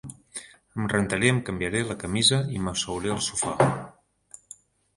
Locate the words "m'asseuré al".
2.69-3.23